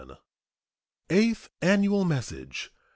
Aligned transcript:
GRANT. 0.03 0.19
EIGHTH 1.11 1.49
ANNUAL 1.61 2.05
MESSAGE. 2.05 2.71